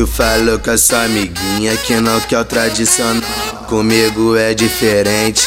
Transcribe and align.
Tu 0.00 0.06
falou 0.06 0.58
com 0.58 0.70
a 0.70 0.78
sua 0.78 1.02
amiguinha 1.02 1.76
que 1.76 1.92
não 1.96 2.18
quer 2.22 2.38
o 2.38 2.44
tradicional. 2.46 3.22
Comigo 3.68 4.34
é 4.34 4.54
diferente, 4.54 5.46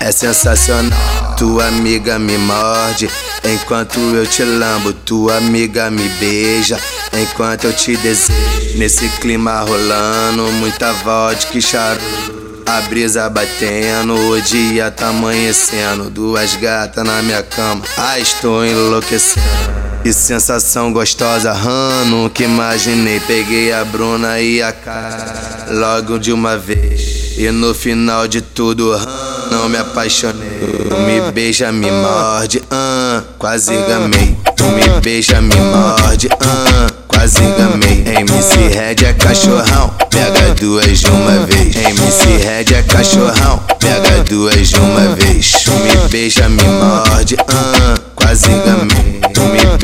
é 0.00 0.10
sensacional. 0.10 1.36
Tua 1.36 1.66
amiga 1.66 2.18
me 2.18 2.38
morde 2.38 3.10
enquanto 3.44 4.00
eu 4.00 4.26
te 4.26 4.42
lambo. 4.42 4.94
Tua 4.94 5.36
amiga 5.36 5.90
me 5.90 6.08
beija 6.18 6.80
enquanto 7.12 7.64
eu 7.64 7.74
te 7.74 7.94
desejo. 7.98 8.32
Nesse 8.76 9.06
clima 9.20 9.60
rolando, 9.60 10.50
muita 10.52 10.94
vodka 10.94 11.58
e 11.58 11.60
charuto. 11.60 12.64
A 12.64 12.80
brisa 12.80 13.28
batendo, 13.28 14.14
o 14.14 14.40
dia 14.40 14.90
tá 14.90 15.08
amanhecendo. 15.08 16.08
Duas 16.08 16.54
gatas 16.54 17.04
na 17.04 17.20
minha 17.20 17.42
cama, 17.42 17.84
ah, 17.98 18.18
estou 18.18 18.64
enlouquecendo. 18.64 19.89
Que 20.02 20.14
sensação 20.14 20.92
gostosa, 20.92 21.52
rano, 21.52 22.30
que 22.30 22.44
imaginei. 22.44 23.20
Peguei 23.20 23.70
a 23.72 23.84
Bruna 23.84 24.40
e 24.40 24.62
a 24.62 24.72
cara 24.72 25.66
logo 25.70 26.18
de 26.18 26.32
uma 26.32 26.56
vez. 26.56 27.34
E 27.36 27.50
no 27.50 27.74
final 27.74 28.26
de 28.26 28.40
tudo, 28.40 28.98
não 29.50 29.68
me 29.68 29.76
apaixonei. 29.76 30.48
Tu 30.88 30.96
me 30.96 31.30
beija, 31.32 31.70
me 31.70 31.90
morde, 31.90 32.62
ah, 32.70 33.22
quase 33.38 33.72
gamei. 33.72 34.36
Tu 34.56 34.64
me 34.64 35.00
beija, 35.00 35.40
me 35.40 35.54
morde, 35.56 36.28
ah, 36.40 36.90
quase 37.06 37.40
gamei. 37.40 38.02
MC 38.20 38.68
Red 38.68 39.06
é 39.06 39.12
cachorrão, 39.12 39.94
pega 40.08 40.54
duas 40.54 40.98
de 40.98 41.10
uma 41.10 41.46
vez. 41.46 41.76
MC 41.76 42.36
Red 42.38 42.74
é 42.74 42.82
cachorrão, 42.82 43.62
pega 43.78 44.24
duas 44.24 44.68
de 44.68 44.76
uma 44.76 45.14
vez. 45.14 45.52
Tu 45.52 45.70
me 45.72 46.08
beija, 46.08 46.48
me 46.48 46.62
morde, 46.64 47.36
ah, 47.48 47.94
quase 48.14 48.48
gamei. 48.48 48.99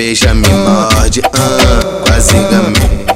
Beija, 0.07 0.33
me 0.35 0.49
morde, 0.49 1.21
ah, 1.33 2.05
quase 2.05 2.35
gamei. 2.35 3.07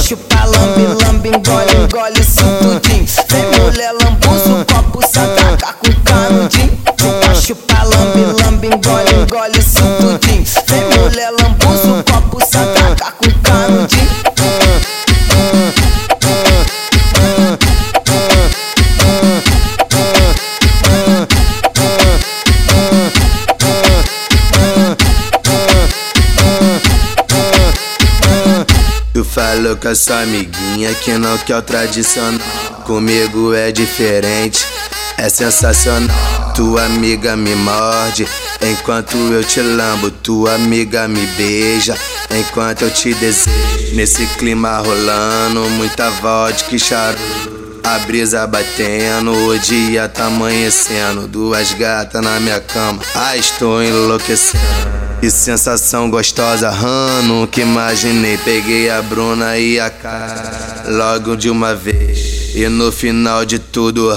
Chupa, 0.00 0.44
lambe, 0.44 1.02
lambe, 1.02 1.28
engole, 1.30 1.72
engole 1.72 2.20
isso 2.20 2.44
tudinho. 2.62 3.04
Vem 3.28 3.60
mulher, 3.60 3.92
lambuza 4.00 4.50
o 4.52 4.64
copo, 4.64 5.04
se 5.04 5.18
ataca 5.18 5.72
com 5.72 5.92
canudinho. 6.04 6.78
Chupa, 7.00 7.34
chupa, 7.34 7.82
lambe, 7.82 8.42
lambe, 8.44 8.66
engole, 8.68 9.10
engole 9.10 9.58
isso 9.58 9.82
tudinho. 9.98 10.44
Vem 10.68 11.00
mulher, 11.00 11.32
lambuza 11.32 11.88
o 11.88 12.04
copo, 12.04 12.40
se 12.40 12.56
ataca 12.56 13.10
com 13.18 13.30
canudinho. 13.42 13.95
Tu 29.56 29.62
falou 29.62 29.76
com 29.76 29.88
a 29.88 29.94
sua 29.94 30.20
amiguinha 30.20 30.94
que 30.96 31.12
não 31.12 31.38
quer 31.38 31.56
o 31.56 31.62
tradicional. 31.62 32.38
Comigo 32.84 33.54
é 33.54 33.72
diferente, 33.72 34.66
é 35.16 35.30
sensacional. 35.30 36.52
Tua 36.54 36.84
amiga 36.84 37.34
me 37.38 37.54
morde 37.54 38.28
enquanto 38.60 39.16
eu 39.16 39.42
te 39.42 39.62
lambo. 39.62 40.10
Tua 40.10 40.56
amiga 40.56 41.08
me 41.08 41.24
beija 41.38 41.96
enquanto 42.30 42.82
eu 42.82 42.90
te 42.90 43.14
desejo. 43.14 43.94
Nesse 43.94 44.26
clima 44.36 44.76
rolando, 44.76 45.70
muita 45.70 46.10
vodka 46.10 46.76
e 46.76 46.78
charuto. 46.78 47.80
A 47.82 47.98
brisa 48.00 48.46
batendo, 48.46 49.32
o 49.32 49.58
dia 49.58 50.06
tá 50.06 50.26
amanhecendo. 50.26 51.26
Duas 51.26 51.72
gatas 51.72 52.20
na 52.20 52.38
minha 52.40 52.60
cama, 52.60 53.00
ah, 53.14 53.34
estou 53.38 53.82
enlouquecendo. 53.82 55.05
Que 55.20 55.30
sensação 55.30 56.08
gostosa, 56.08 56.70
rano, 56.70 57.48
que 57.48 57.62
imaginei. 57.62 58.38
Peguei 58.38 58.88
a 58.90 59.02
Bruna 59.02 59.58
e 59.58 59.80
a 59.80 59.90
cara 59.90 60.84
logo 60.88 61.36
de 61.36 61.50
uma 61.50 61.74
vez. 61.74 62.54
E 62.54 62.68
no 62.68 62.92
final 62.92 63.44
de 63.44 63.58
tudo, 63.58 64.16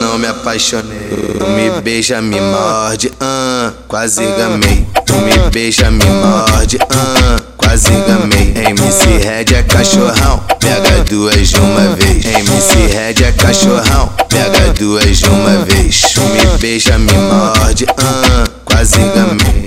não 0.00 0.18
me 0.18 0.26
apaixonei. 0.26 1.08
Tu 1.38 1.46
me 1.46 1.80
beija, 1.80 2.20
me 2.20 2.40
morde, 2.40 3.12
ah, 3.20 3.72
quase 3.86 4.20
gamei. 4.20 4.86
Tu 5.06 5.14
me 5.14 5.50
beija, 5.50 5.90
me 5.90 6.04
morde, 6.04 6.78
ah, 6.90 7.40
quase 7.56 7.90
gamei. 7.90 8.52
MC 8.70 9.18
Red 9.18 9.54
é 9.54 9.62
cachorrão, 9.62 10.42
pega 10.58 11.04
duas 11.08 11.48
de 11.48 11.60
uma 11.60 11.94
vez. 11.94 12.24
MC 12.24 12.86
Red 12.92 13.24
é 13.24 13.32
cachorrão, 13.32 14.12
pega 14.28 14.72
duas 14.78 15.18
de 15.18 15.28
uma 15.28 15.64
vez. 15.64 16.00
Tu 16.00 16.20
me 16.20 16.58
beija, 16.58 16.98
me 16.98 17.12
morde, 17.12 17.86
ah, 17.96 18.44
quase 18.64 18.98
gamei. 18.98 19.57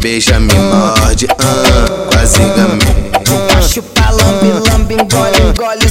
Beija, 0.00 0.40
me 0.40 0.54
morde, 0.54 1.26
ah, 1.38 2.06
quase 2.10 2.38
gamei. 2.56 3.10
Chupa, 3.68 4.10
lambe, 4.10 4.68
lambe, 4.70 4.94
engole, 4.94 5.38
engole 5.48 5.88